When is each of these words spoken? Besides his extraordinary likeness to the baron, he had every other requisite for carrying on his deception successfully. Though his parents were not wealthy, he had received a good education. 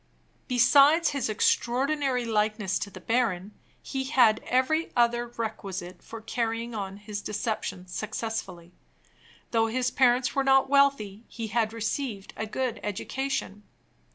Besides 0.47 1.09
his 1.09 1.29
extraordinary 1.29 2.25
likeness 2.25 2.79
to 2.79 2.89
the 2.89 2.99
baron, 2.99 3.51
he 3.83 4.05
had 4.05 4.41
every 4.47 4.91
other 4.95 5.27
requisite 5.27 6.01
for 6.01 6.21
carrying 6.21 6.73
on 6.73 6.97
his 6.97 7.21
deception 7.21 7.85
successfully. 7.85 8.73
Though 9.51 9.67
his 9.67 9.91
parents 9.91 10.33
were 10.33 10.43
not 10.43 10.67
wealthy, 10.71 11.23
he 11.27 11.49
had 11.49 11.71
received 11.71 12.33
a 12.35 12.47
good 12.47 12.79
education. 12.81 13.61